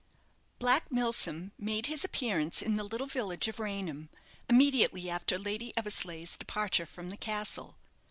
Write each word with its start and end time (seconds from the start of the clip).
Black 0.57 0.91
Milsom 0.91 1.51
made 1.59 1.85
his 1.85 2.03
appearance 2.03 2.63
in 2.63 2.75
the 2.75 2.83
little 2.83 3.05
village 3.05 3.47
of 3.47 3.59
Raynham 3.59 4.09
immediately 4.49 5.11
after 5.11 5.37
Lady 5.37 5.73
Eversleigh's 5.77 6.35
departure 6.35 6.87
from 6.87 7.09
the 7.11 7.17
castle. 7.17 7.75